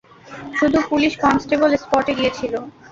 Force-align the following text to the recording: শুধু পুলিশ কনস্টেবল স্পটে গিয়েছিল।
শুধু 0.57 0.77
পুলিশ 0.89 1.13
কনস্টেবল 1.23 1.71
স্পটে 1.83 2.13
গিয়েছিল। 2.19 2.53